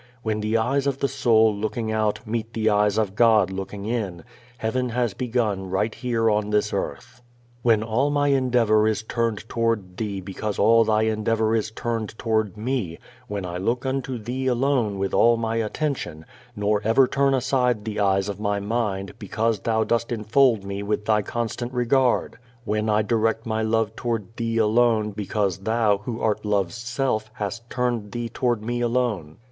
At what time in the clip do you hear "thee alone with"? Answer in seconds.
14.17-15.13